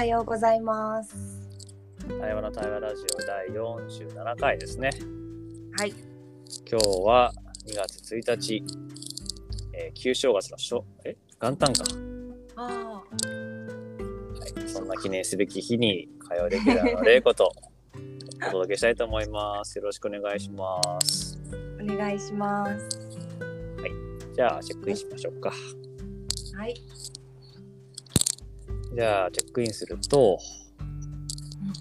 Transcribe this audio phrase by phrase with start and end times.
[0.00, 1.14] はようございます。
[2.18, 4.88] 対話の対話ラジオ第47回ですね。
[5.76, 5.90] はい。
[5.90, 7.34] 今日は
[7.66, 8.64] 2月1日、
[9.74, 11.84] えー旧正月の初、え元旦か。
[12.56, 13.02] あは
[14.64, 14.68] い。
[14.70, 17.52] そんな記念すべき日に会話できるの玲子と
[18.48, 19.76] お届けしたいと思います。
[19.76, 21.38] よろしくお願いします。
[21.78, 22.88] あ、お願いします。
[24.32, 25.52] じゃあ、チェックインしましょうか。
[26.56, 26.74] はい。
[28.94, 30.38] じゃあ、チェックインすると、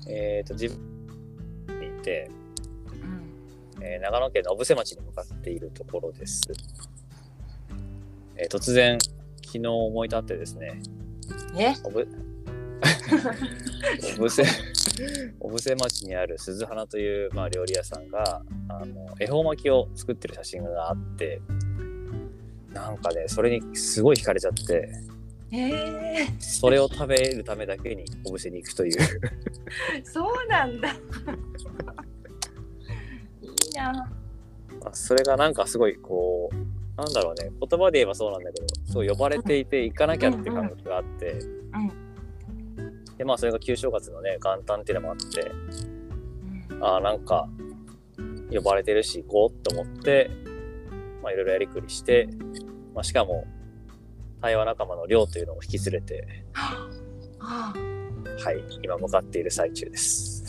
[0.07, 2.29] えっ、と、自分にいて、
[3.77, 3.83] うん。
[3.83, 6.41] えー長野県の小布施町に向かっているところです。
[8.35, 8.99] えー突然、
[9.43, 10.81] 昨日思い立ってですね、
[11.57, 12.07] え、小布
[13.99, 14.43] 小布施
[15.39, 21.41] 小布施町にある鈴花という、まあ、料理屋さんがあの恵方巻きを作ってる写真があって
[22.73, 24.89] なんかねそれにすごい惹かれちゃって
[25.51, 28.93] えそれを食べるためだけに小布施に行くという。
[28.93, 30.91] ー、 そうなんだ。
[33.41, 33.91] いいな。
[34.81, 37.51] まあそれがなんかすごいこうなんだろうね。
[37.59, 41.39] 言葉で言えばそうなんだけどそう呼ばれていて行かなきゃって感覚があって、
[43.17, 45.51] でまあそれが旧正月のね元旦っていうのもあって。
[46.71, 46.83] うん。
[46.83, 47.49] ああなんか
[48.51, 50.29] 呼ばれてるし行こうと思って
[51.21, 52.27] まあいろいろやりくりして、
[52.93, 53.45] まあ、しかも
[54.41, 56.89] 対話仲間の亮というのを引き連れて あ
[57.39, 60.45] はい今向かっている最中です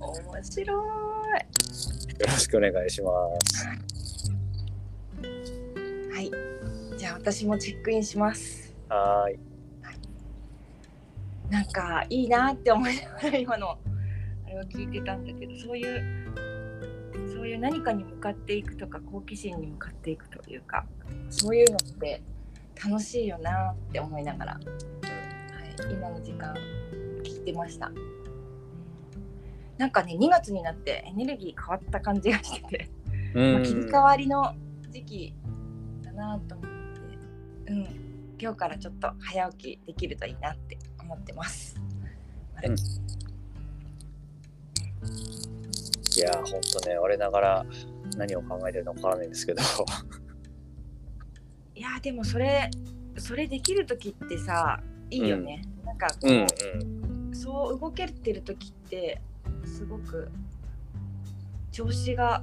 [0.00, 0.70] あ、面白い。
[0.70, 3.10] よろしくお願いしま
[3.50, 3.66] す
[6.14, 6.30] はい。
[6.96, 8.72] じゃあ、私もチェックインします。
[8.88, 9.38] はーい
[11.50, 13.78] なんかいいなって思いながら今の
[14.46, 16.24] あれを聞いてたんだけどそういう
[17.32, 20.86] そういう何かに向かっていくとか好奇心に向かっていくというか
[21.28, 22.22] そういうのって
[22.82, 26.54] 楽しいよなって思いながら、はい、今の時間
[27.22, 28.14] 聞いてました、うん
[29.78, 32.90] なんかね2月になってエネルギー変わった感じがしてて、
[33.34, 34.54] うまあん切り替わりの
[34.90, 35.34] 時期
[36.02, 36.70] だなと思っ
[37.66, 37.82] て、うん、
[38.38, 41.74] 今日からちょっと早起きできるといいなって思ってます。
[42.54, 42.76] 丸うん。
[42.76, 42.80] い
[46.20, 47.66] やーほんとね我ながら
[48.16, 49.60] 何を考えてるのかわからないんですけど
[51.74, 52.70] いやでもそれ
[53.18, 54.80] それできる時ってさ
[55.10, 55.62] いいよね。
[55.84, 56.46] なんかこう、うん
[57.28, 57.34] うん。
[57.34, 59.20] そう動けてる時って
[59.64, 60.30] すごく
[61.72, 62.42] 調子が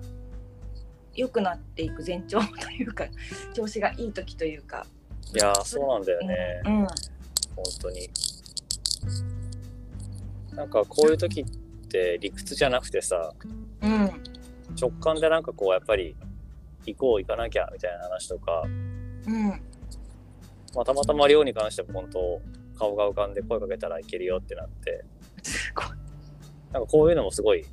[1.14, 3.06] 良くなっていく前兆というか
[3.54, 4.86] 調子がいい時というか。
[5.34, 6.88] いやーそうなんだよね、うん、本
[7.82, 8.10] 当に。
[10.54, 13.34] なんかこういう時って理屈じゃなくてさ
[13.82, 14.24] うん、
[14.80, 16.16] 直感でなんかこうやっぱり
[16.86, 18.64] 行こう行かなきゃみたいな話とか、
[19.28, 22.42] うん、まあ、たまたま寮に関しても本当
[22.78, 25.04] 顔が浮かんで声かけたらいけるよってなって。
[26.72, 27.66] なんかこういうのもすごい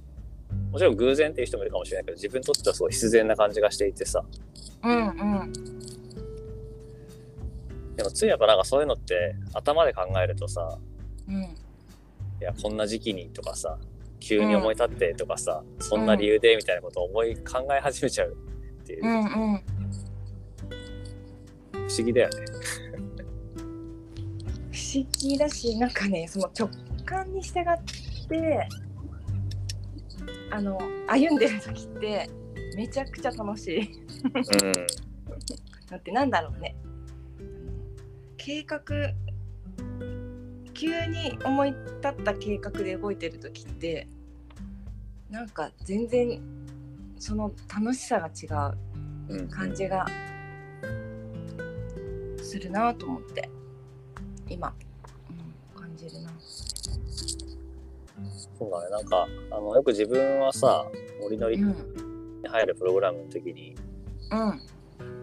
[0.72, 4.24] もちろん偶然っていう人もいるかもしれないけど自分にとってはすごい必然な感じがしていてさ。
[4.82, 5.52] うんうん。
[7.96, 10.78] でもついやっぱなんかそういうのって頭で考えるとさ
[11.28, 11.42] うん。
[11.42, 11.48] い
[12.40, 13.78] やこんな時期にとかさ
[14.20, 18.36] 急に思い立ってとかさ、そんな理由でみたいなことを思い考え始めちゃう
[18.82, 19.24] っていう、うんう
[19.56, 19.62] ん
[21.88, 22.34] 不思議だよね。
[24.70, 26.68] 不思議だしなんかねその直
[27.04, 28.68] 感に従って
[30.50, 32.30] あの歩んでる時って
[32.76, 33.80] めちゃくちゃ楽しい。
[33.80, 34.72] うん
[35.88, 36.76] だってなんだろうね
[38.36, 38.80] 計画
[40.74, 44.06] 急に思い立った計画で動いてる時って
[45.30, 46.40] なんか全然
[47.18, 48.46] その楽しさが違
[49.28, 50.06] ううん感じが
[52.48, 53.50] するなと思って
[54.48, 54.72] 今、
[55.76, 56.30] うん、感じるな。
[58.58, 58.90] そうだね。
[58.90, 60.86] なんかあのよく自分はさ
[61.20, 62.08] ノリノリにうん。
[62.48, 63.76] 入るプログラムの時に、
[64.30, 64.38] うん。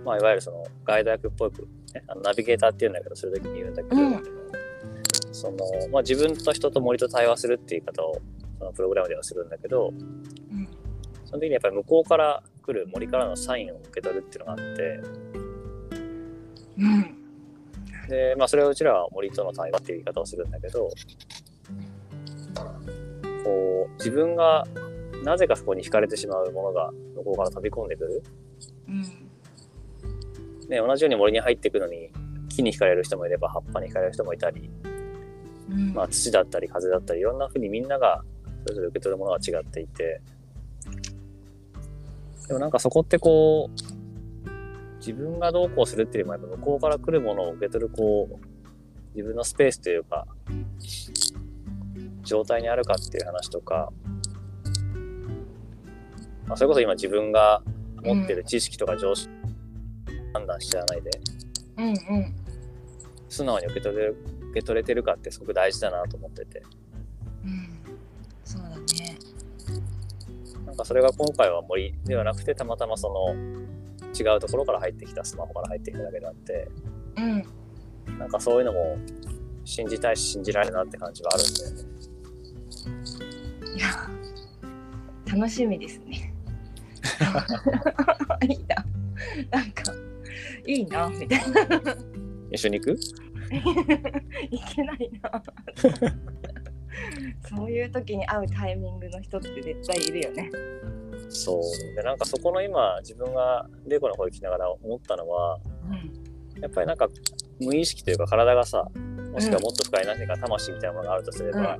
[0.03, 4.23] まあ、いわゆるそのガイド役っぽく、ね、あのナビゲーターっていうんだけどそういう時に言うんだけど、うん。
[5.31, 5.57] その
[5.91, 8.21] まあ、自分と人と森と対話するっていう言い方を
[8.59, 9.91] そのプログラムではするんだけどう
[10.55, 10.67] ん。
[11.25, 15.01] その時にやっぱり向こうから来る森からのサインを受け取るっていうのがあって
[16.77, 17.14] うん
[18.07, 20.89] で、まあ、それをうちらは森との対話っていう言い方をするんだけど
[23.43, 24.65] こう自分が
[25.23, 28.23] なぜかそこに惹かれてしまうものが向こうから飛び込んでくる、
[28.87, 29.01] うん。
[30.69, 32.11] ね、同じように森に入っていくのに
[32.49, 34.69] 木に惹かれる人もいれば葉っぱに惹かれる人もいたり、
[35.69, 35.93] うん。
[35.93, 38.23] まあ、土だったり風だったりいろんな風にみんなが
[38.63, 40.21] それぞれ受け取るものが違っていて。
[42.47, 43.84] でもなんかそこってこう
[45.05, 48.45] 自分がどうこうするっていうよりもやっぱ向こうから来るものを受け取るこう
[49.13, 50.25] 自分のスペースというか
[52.23, 53.91] 状態にあるかっていう話とか、
[56.47, 57.61] まあ、それこそ今自分が
[58.03, 59.31] 持ってる知識とか常識、
[60.33, 61.11] 判断しちゃわないで、
[61.77, 62.35] うんうん。
[63.29, 64.17] 素直に受け取れる
[64.51, 66.63] 受け取れてるかってすごく大事だなと思ってて。
[67.43, 67.69] うん。
[68.43, 69.19] そうだね。
[70.65, 73.35] なんかそれが今回は森ではなくてたまたまその
[74.17, 76.69] 違うところから入ってきたスマホから入ってきただけであって
[77.17, 77.43] うん。
[78.19, 78.97] なんかそういうのも
[79.63, 81.95] 信じたいし信じられるなって感じはあるんだよね。
[83.75, 83.87] いや
[85.37, 86.33] 楽しみですね。
[88.47, 88.85] いいな
[89.51, 89.83] なんか
[90.65, 91.95] いいなみたいな。
[92.51, 92.91] 一緒に行く？
[94.51, 95.43] いけないな。
[97.49, 100.49] そういう時に会うタイミングの人って絶対いるよね
[101.29, 101.95] そう。
[101.95, 107.07] でなんかそこの今自分がレゴの声聞きながら思ったのはうんやっぱりなんか
[107.59, 108.85] 無意識というか体がさ
[109.33, 111.77] もしくはもっと深い何か魂みたいなものがあるとすれば、ま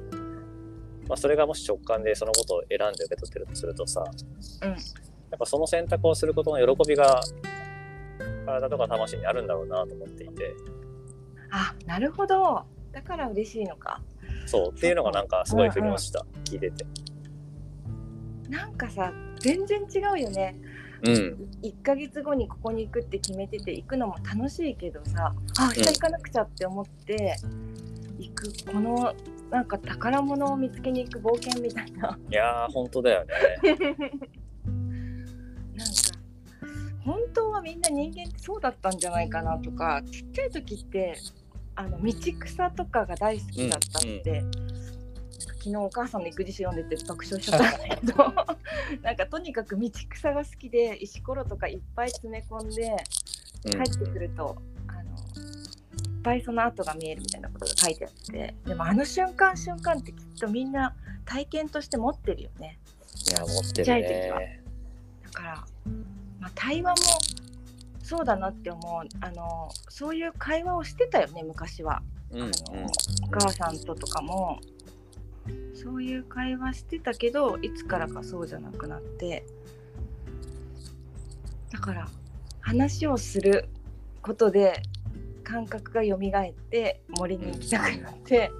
[1.11, 4.03] あ、それがもし直感でそのことを選んで受け取ってるとするとさ
[4.63, 4.69] うん。
[4.71, 4.77] やっ
[5.39, 7.21] ぱその選択をすることの喜びが
[8.45, 10.53] 体とか魂にあるんだろうなと思っていて。
[11.51, 12.63] あなるほど。
[12.91, 14.01] だから嬉しいのか。
[14.45, 14.77] そう。
[14.77, 16.85] っていうのがなんかすごい腑に落ちた、聞いてて。
[18.49, 19.11] なんかさ
[19.45, 20.55] 全然違うよね。
[21.03, 21.49] うん。
[21.61, 27.35] 1ヶ月後にここに行くって決めてて行くのも楽しいけどさあ明日行かなくちゃって思って
[28.17, 29.13] 行くこの
[29.51, 32.17] なんか宝物を見つけに行く冒険みたいな。
[32.31, 33.33] いやー本当だよね。
[35.75, 35.93] なんか
[37.03, 41.15] 本当はみんな人間ってそうだったんじゃないかなとかちっちゃい時って
[41.75, 44.57] あの道草とかが大好きだったって、なんか
[45.39, 48.15] 昨日お母さんの育児誌読んでて爆笑しちゃったんだけど
[49.01, 52.95] なんかとにかく道草が好きで石ころとかいっぱい詰め込んで
[53.63, 54.55] 帰ってくると、
[54.87, 60.95] あのいっぱいその跡が見えるみたいなことが書いてあってでもあの瞬間瞬間ってきっとみんな
[61.25, 62.77] 体験として持ってるよね。
[63.27, 64.61] いや持ってるね。
[65.23, 65.65] だから、
[66.39, 66.97] まあ、対話も
[68.03, 69.07] そうだなって思う。
[69.19, 72.45] あのそういう会話をしてたよね昔は、うんうん。
[72.45, 72.87] あの
[73.23, 74.59] お母さんととかも
[75.73, 79.45] そういう会話してたけどいつからかそうじゃなくなって。
[81.71, 82.07] だから
[82.61, 83.67] 話をする
[84.21, 84.81] ことで
[85.43, 88.51] 感覚が蘇って森に行きたくなって、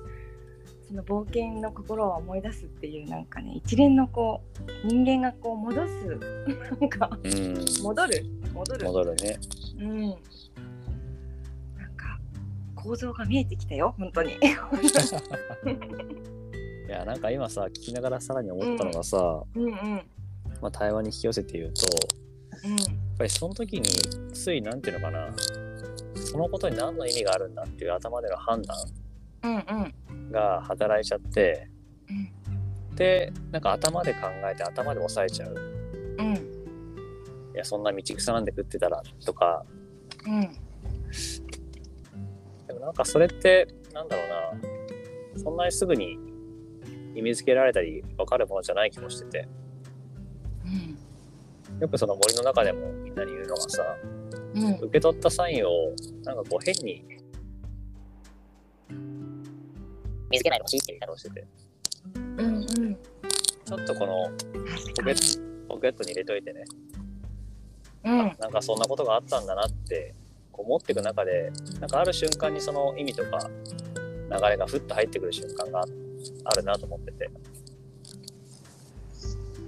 [0.87, 4.43] その冒険の心を思い出すっていうなんかね一連のこ
[4.83, 6.19] う人間がこう戻す
[6.79, 7.65] なんかうん。
[7.81, 8.25] 戻る？
[8.53, 8.85] 戻る？
[8.85, 9.39] 戻るね。
[9.79, 10.01] うん。
[10.01, 10.17] なん
[11.97, 12.19] か
[12.75, 14.33] 構造が見えてきたよ本当に。
[14.33, 14.37] い
[16.95, 19.71] やなんか今さ聞きながらさらに思ったのがさ、うんうん。
[20.61, 21.85] まあ、対話に引き寄せて言うと
[22.63, 22.71] うん。
[22.71, 22.77] やっ
[23.17, 23.83] ぱりその時に
[24.33, 25.29] ついなんていうのかな
[26.15, 28.77] そのことに何の意味があるんだっていう頭での判断
[29.43, 30.31] うんうん。
[30.31, 31.69] が働いちゃって
[32.09, 32.95] うん。
[32.95, 35.55] でなんか頭で考えて頭で抑えちゃう。
[36.17, 36.33] うん。
[37.53, 39.65] いやそんな道草なんで食ってたらとか。
[40.25, 40.41] うん。
[42.67, 44.29] でもなんかそれってなんだろう
[45.37, 46.17] なそんなにすぐに
[47.15, 49.47] 意味付けられたり分かるものじゃない気もしてて。
[50.65, 51.79] うん。
[51.79, 53.83] よくその森の中でもみんなに言うのがさ
[54.53, 54.73] うん。
[54.75, 57.03] 受け取ったサインをなんかこう変に
[60.29, 61.47] 見つけないでほしいって言い方をしてて。
[62.37, 62.95] うんうん。
[62.95, 64.29] ちょっとこの
[64.97, 65.15] ポケ
[65.67, 66.63] ポケットに入れといてね。
[68.03, 68.17] うん。
[68.39, 70.13] なんかそんなことがあったんだなって
[70.51, 73.49] こう持っていく中でなんかある瞬間にその意味とか
[74.31, 75.83] 流れがふっと入ってくる瞬間があ
[76.55, 77.29] るなと思ってて。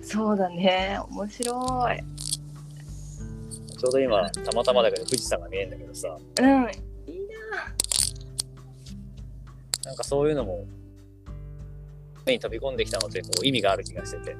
[0.01, 0.99] そうだね。
[1.09, 1.99] 面白い。
[3.77, 6.17] ちょうど今たまたまだけど富士山が見えるんだけどさ。
[6.41, 7.27] うんいい
[9.85, 9.91] な。
[9.93, 10.65] んかそういうのも
[12.25, 14.33] 目に飛び込んできたのってこう意味がある気がしてて。
[14.33, 14.39] な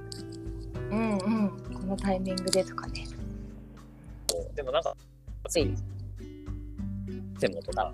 [0.91, 1.50] うんうん。
[1.74, 3.05] このタイミングでとかね。
[4.55, 4.95] でもなんか
[5.47, 5.74] つい。
[7.39, 7.93] でもとか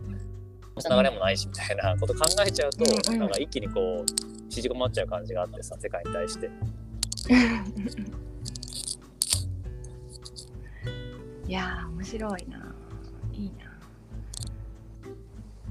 [0.75, 3.20] 流れもないしみたいなこと考えちゃうと、うんうん。
[3.20, 4.06] なんか一気にこう
[4.50, 6.50] 縮こまっちゃう感じがあってさ世界に対して。
[11.48, 12.74] いやー面白いな。
[13.34, 13.56] いいな。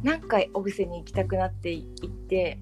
[0.02, 2.58] 何回小布施に行きたくなっていって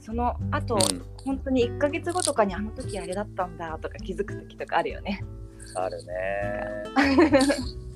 [0.00, 1.02] その後、うん。
[1.24, 5.24] 本当に1ヶ月後とかにあの時あれだったんだとか気づく時とかあるよね。
[5.74, 6.12] あるね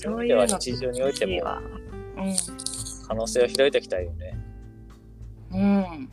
[0.00, 1.60] そういう意味では日常においてもは
[3.06, 4.38] 可能性を開いていきたいよね。
[5.52, 6.08] うん、うん、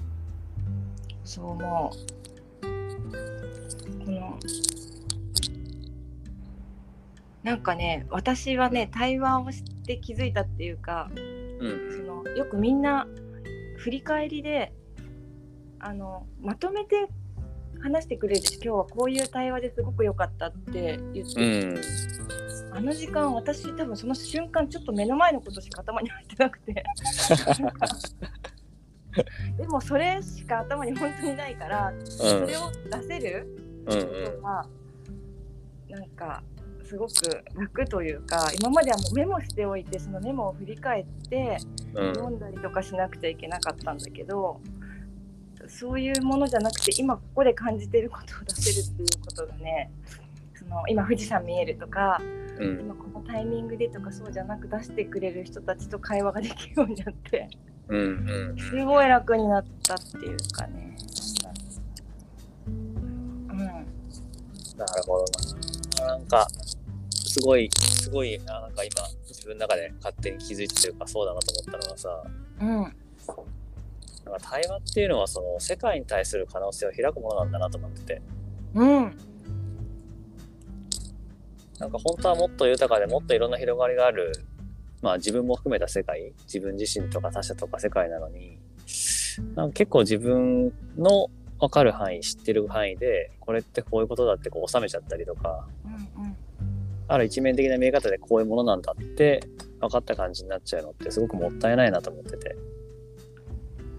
[1.24, 2.65] そう思う。
[4.06, 4.38] この
[7.44, 11.91] なんかね私はね対話をして気づいたっていうかうん。
[11.96, 13.08] そのよくみんな
[13.77, 14.74] 振り返りで
[15.79, 17.08] あのまとめて
[17.79, 26.83] 話してくれるし今日はこういう対話ですごく良かったって言って、うんあの時間私多分その瞬間ちょっと目の前のことしか頭に入ってなくて。
[29.57, 32.71] でもそれしか頭に本当にないからそれを
[33.01, 33.47] 出せる
[33.88, 34.67] うんことが、
[35.89, 36.43] なんか
[36.83, 37.13] すごく
[37.55, 41.57] 楽というか今まではもうメモしておいてそのメモを振り返って
[41.95, 42.13] うん。
[42.15, 44.62] 読んだりとかしなくちゃいけなかったんだけど
[45.67, 49.91] そういうものじゃなくて今ここで感じてることを出せるっていうことがね
[50.55, 52.21] その今富士山見えるとか
[52.60, 52.80] うん。
[52.82, 57.50] 今このタイミングでとかそうじゃなく出してくれる人たちと会話ができるようになって。
[57.90, 60.96] うんうんすごい楽になったっていうかね。
[62.68, 63.74] うんな。
[63.74, 63.84] る
[65.06, 65.26] ほど。
[66.02, 66.08] な。
[66.08, 66.48] なんか、
[67.10, 68.92] すごい、すごい、なんか今、
[69.28, 72.24] 自分の中で勝手に気づいてというか、そうだなと思ったのがさ、
[72.60, 72.68] うん。
[72.68, 72.94] なんか
[74.42, 78.22] 対話っていうのは、その、世界に対する可能性を開くものなんだなと思ってて、
[78.74, 79.18] うん
[81.79, 84.31] なんか本当はもっと豊かでもっといろんな広がりがある、
[85.01, 88.57] まあ自分も含めた世界、自分自身とか他者とか世界なのに、
[89.55, 91.29] なんか結構自分の
[91.60, 96.36] 分かる範囲、知ってる範囲で、これってこういうことだってこう収めちゃったりとか、うんうん。
[97.07, 99.41] ある一面的な見え方でこういうものなんだって
[99.79, 102.55] 分かった感じになっちゃうのってすごくもったいないなと思ってて。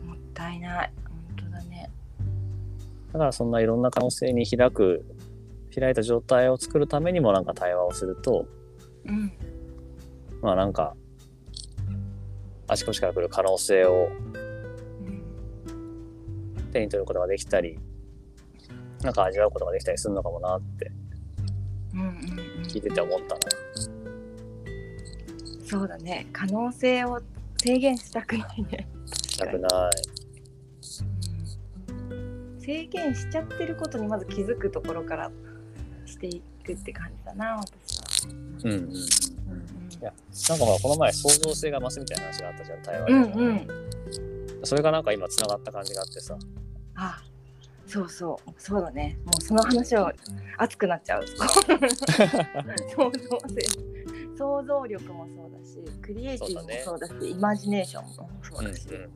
[0.04, 0.92] もったいない。
[1.37, 1.90] 本当だね。
[3.12, 5.04] だからそんないろんな可能性に開く、
[5.80, 8.47] 開いた状態を作るためにもなんか対話をすると、
[9.04, 9.32] うん。
[10.42, 10.94] まあなんか、
[12.66, 15.23] あちこちから来る可能性をうん。
[16.73, 17.78] 手に取ることができたり、
[19.02, 20.90] なんか味わうことができたりするのかもなって
[22.64, 23.40] 聞いてて思ったな。
[25.64, 26.26] そうだね。
[26.32, 27.20] 可能性を
[27.62, 28.88] 制限したくないね。
[29.06, 29.70] したくない。
[32.11, 32.14] う
[32.56, 32.61] ん。
[32.61, 35.30] 制限しちゃってることにまず気づくところから
[36.09, 38.33] していくって感じだな私は。
[38.65, 38.75] うんうん。
[38.75, 38.93] いうん
[40.00, 40.12] や、
[40.49, 43.12] なんかほらこの前創造性が増すみたいな話があったじゃん、対話で。
[43.12, 43.31] うんうん。
[43.33, 43.69] うん
[44.65, 46.37] それがなんか今繋がった感じがあってさ。
[46.97, 47.23] あ
[47.87, 48.50] そうそう。
[48.59, 49.17] そうだね。
[49.25, 50.11] もうその話を
[50.59, 51.25] 熱くなっちゃう。
[52.91, 53.99] 想像性。
[54.38, 59.11] 想像力もそうだしクリエイティブもそうだしイマジネーションもそうだし、うんうんうん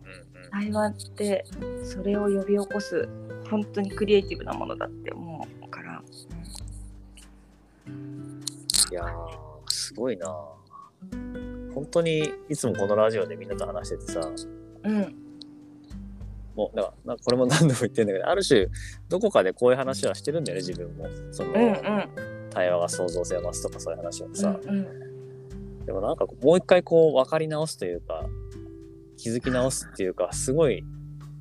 [0.50, 1.46] 対話って
[1.82, 3.08] それを呼び起こす
[3.48, 5.21] 本当にクリエイティブなものだって思
[8.92, 10.26] いやー、すごいな
[11.74, 14.20] 本当にいつもこのラジオでみんなと話しててさ、
[14.84, 15.16] うん、うん
[16.54, 18.66] もう、だから、これも何度も言ってんだけど、ある種、
[19.08, 21.08] どこかでこういう話はしてるんだよね、自分も。
[21.30, 24.60] その、うんうん対話が創造性を増すとかそういう話をさ。
[24.62, 24.86] うん
[25.86, 28.26] でもなんか、もう一回こう、分かり直すというか、
[29.16, 30.84] 気づき直すっていうか、すごい、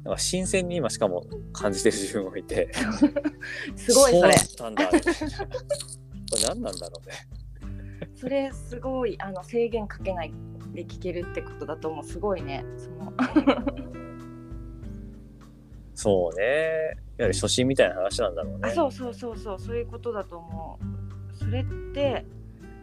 [0.03, 2.72] なんか新鮮に今しかも感じてる 自分もいて。
[3.75, 4.88] すごいそれうだったんだ。
[4.89, 5.03] これ
[6.48, 7.15] 何なんだろうね。
[8.21, 10.33] それすごいあの制限かけない
[10.75, 13.11] で聞けるってことだと思うすごいねその
[15.95, 16.43] そうね。
[16.43, 18.69] いわゆる初心みたいな話なんだろうね。
[18.69, 22.23] あそうそうそうそうそういうことだと思うそれって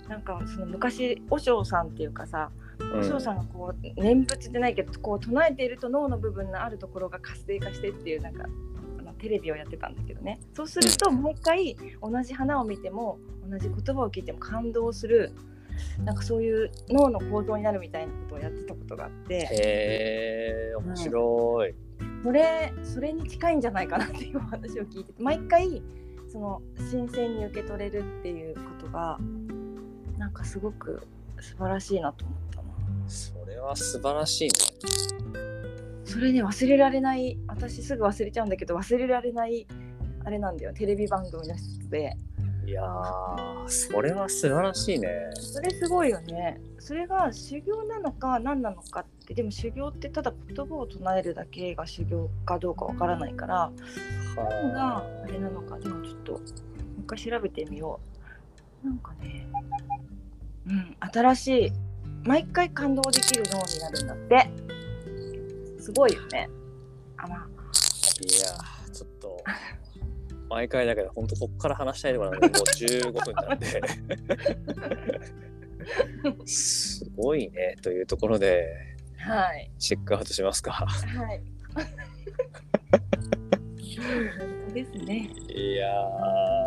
[0.08, 8.44] なんかその昔和尚さんっていうかさうん和尚さんがこう念仏じゃないけどこう唱えていると脳の部分のあるところが活性化してっていうなんか
[9.18, 15.32] テレビをやってたんだけどねそうするともう一回同じ花を見ても同じ言葉を聞いても感動する
[16.04, 21.74] なんかそういう脳の構造になるみたいなことをやってたことがあってへえ、面白い。
[22.24, 25.82] それそれに近いんじゃないかなっていうお話を聞いてて毎回
[26.30, 29.18] その新鮮に受け取れるっていうことが
[30.18, 31.00] なんかすごく
[31.40, 33.08] 素晴らしいなと思ったな。
[33.08, 35.47] それは素晴らしいね。
[36.08, 39.66] それね忘れられない私すぐ忘れちゃうんだけど忘れられない
[40.24, 40.72] あれなんだよ。
[40.74, 42.16] テレビ番組の一つで。
[42.66, 45.08] いやー、それは素晴らしいね。
[45.34, 46.60] それすごいよね。
[46.78, 49.32] それが修行なのか何なのかって。
[49.32, 53.72] でも修行ってただ言葉を唱えるだけが修行かどうかわからないから。
[54.36, 55.78] 何がはあれなのか。
[55.78, 56.42] でもちょっともう
[57.00, 58.00] 一回調べてみよ
[58.84, 58.86] う。
[58.86, 59.48] なんかね
[60.66, 61.72] うん新しい
[62.24, 64.50] 毎回感動できる脳になるんだって
[65.88, 66.50] すごいよね。
[67.16, 67.38] あまあ。
[67.38, 69.42] いやー、ちょっと、
[70.50, 73.80] 毎回だけど、本当こっから話したいところなんで、もう15分なんで。
[76.44, 78.66] すごいね、というところで、
[79.16, 79.70] はい。
[79.78, 80.72] チェックアウトしますか。
[80.72, 80.86] は
[81.32, 81.42] い。
[84.74, 85.30] ですね。
[85.48, 85.88] いや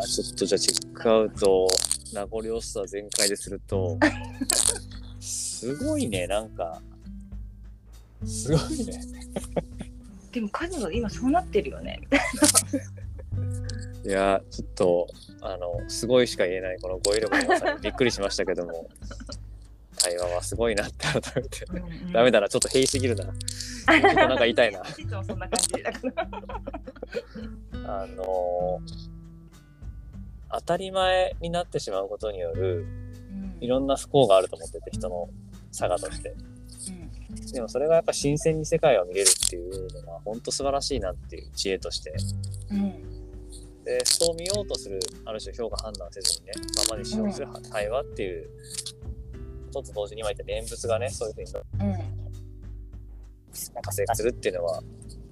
[0.00, 1.68] ちょっとじゃあチェックアウト、
[2.12, 4.00] 名残惜しさ全開ですると、
[5.20, 6.82] すごいね、なんか、
[8.26, 9.00] すごいね。
[10.32, 12.00] でも数の今そうなってるよね。
[12.00, 12.20] みたい
[14.04, 15.06] いやちょっと
[15.40, 18.88] あのすごいしか言えないこの語彙力の良さにびっくりしましたけども。
[19.94, 22.12] 対話はすごいなって改めて、な、うんうん。
[22.12, 23.24] ダメだなちょっと平すぎるな。
[23.24, 23.34] ちょっ
[24.00, 24.82] となんか言いな。
[27.86, 28.80] あの
[30.50, 32.86] 当たり前になってしまうことによる
[33.60, 35.28] いろんな不幸があると思ってて人の
[35.70, 36.34] 差がとして
[37.52, 42.12] でもそれがやっぱ新鮮に世界を見れるっていうのが本当素晴らしいなっていう知恵として。
[42.70, 42.78] うん。
[42.78, 43.12] うん
[43.84, 46.52] でそう見ようとするある種評価判断せずにね
[46.88, 48.48] ままにしようとする対話っていう
[49.70, 51.90] 一つ同時に今言った念仏がねそういうふうにうん。
[53.74, 54.82] なんか生活するっていうのは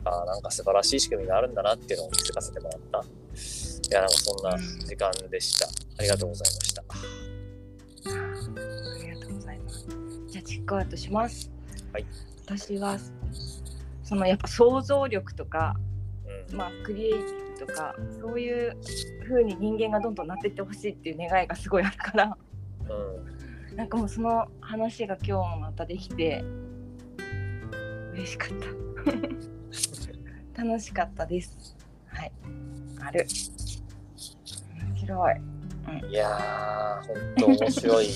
[0.04, 3.08] あーなんか素晴らしい仕組みがあるんだなっていうのを気づかせてもらった。
[3.08, 5.66] いやなんかそんな時間でした。
[5.98, 6.82] ありがとうございました。
[6.82, 6.84] あ
[9.02, 9.86] りがとうございます。
[10.28, 11.50] じゃあチェックアウトします。
[11.92, 12.06] はい。
[12.44, 12.98] 私は
[14.02, 15.76] そのやっぱ想像力とか、
[16.50, 18.76] うんまあクリエイティブとかそういう
[19.28, 22.36] 風に人間がどんどんなっていってほしいっていう願いがすごいあるから、
[22.88, 26.44] うんなんかもうその話が今日もまたできて
[28.12, 28.48] 嬉しかっ
[30.54, 30.62] た。
[30.62, 31.76] 楽しかったです。
[32.08, 32.32] はい。
[33.00, 33.26] ある。
[34.88, 35.40] 面白い。
[36.10, 38.06] いやー、本当面白い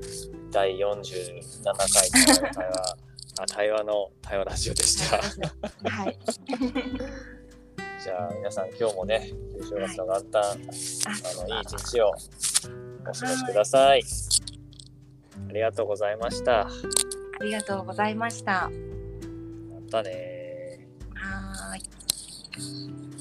[0.50, 1.74] 第47回
[2.36, 2.96] の対話、
[3.42, 5.16] あ対話の対話ラジオでした。
[5.88, 6.18] はい。
[8.02, 14.02] じゃあ皆さん今日もね、旧正月の元旦、あのいい一日をお過ごしください。
[15.48, 16.60] ありがとうございました。
[16.62, 16.68] あ
[17.44, 18.70] りがとうございました。
[18.70, 21.18] またねー。
[21.18, 23.11] はーい。